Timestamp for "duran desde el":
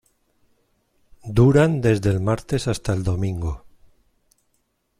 1.29-2.21